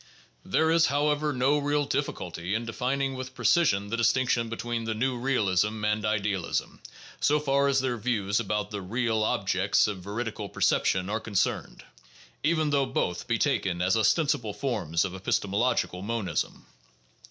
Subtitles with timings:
[0.43, 5.15] There is, however, no real difficulty in defining with precision the distinction between the new
[5.15, 6.81] realism and idealism,
[7.19, 11.83] so far as their views about the "real" objects of veridical perception are concerned,
[12.41, 16.65] even though both be taken as ostensible forms of epistemological monism.